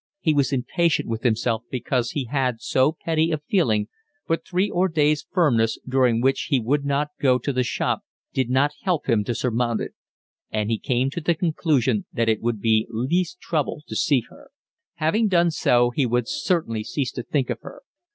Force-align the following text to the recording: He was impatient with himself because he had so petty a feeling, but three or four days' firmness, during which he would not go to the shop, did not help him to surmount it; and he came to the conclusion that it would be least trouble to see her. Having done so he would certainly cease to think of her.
He 0.19 0.33
was 0.33 0.51
impatient 0.51 1.07
with 1.07 1.21
himself 1.21 1.61
because 1.69 2.09
he 2.09 2.25
had 2.25 2.59
so 2.59 2.97
petty 3.05 3.29
a 3.31 3.37
feeling, 3.37 3.87
but 4.27 4.47
three 4.47 4.67
or 4.67 4.87
four 4.87 4.87
days' 4.89 5.27
firmness, 5.31 5.77
during 5.87 6.21
which 6.23 6.47
he 6.49 6.59
would 6.59 6.83
not 6.83 7.09
go 7.19 7.37
to 7.37 7.53
the 7.53 7.61
shop, 7.61 8.01
did 8.33 8.49
not 8.49 8.71
help 8.81 9.07
him 9.07 9.23
to 9.25 9.35
surmount 9.35 9.79
it; 9.79 9.93
and 10.49 10.71
he 10.71 10.79
came 10.79 11.11
to 11.11 11.21
the 11.21 11.35
conclusion 11.35 12.07
that 12.11 12.29
it 12.29 12.41
would 12.41 12.59
be 12.59 12.87
least 12.89 13.39
trouble 13.41 13.83
to 13.87 13.95
see 13.95 14.23
her. 14.31 14.49
Having 14.95 15.27
done 15.27 15.51
so 15.51 15.91
he 15.91 16.07
would 16.07 16.27
certainly 16.27 16.83
cease 16.83 17.11
to 17.11 17.21
think 17.21 17.51
of 17.51 17.59
her. 17.61 17.83